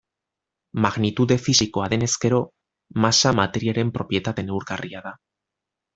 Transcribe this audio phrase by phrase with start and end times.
[0.85, 2.41] Magnitude fisikoa denez gero,
[3.05, 5.17] masa materiaren propietate neurgarria da.